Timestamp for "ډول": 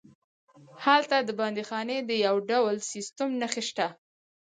2.49-2.75